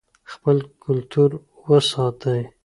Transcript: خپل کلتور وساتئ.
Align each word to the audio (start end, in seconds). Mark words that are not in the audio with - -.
خپل 0.31 0.57
کلتور 0.83 1.29
وساتئ. 1.69 2.41